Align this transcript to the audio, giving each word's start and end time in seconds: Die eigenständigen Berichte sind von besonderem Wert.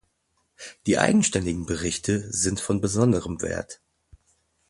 Die 0.87 0.97
eigenständigen 0.97 1.67
Berichte 1.67 2.21
sind 2.33 2.59
von 2.59 2.81
besonderem 2.81 3.43
Wert. 3.43 3.81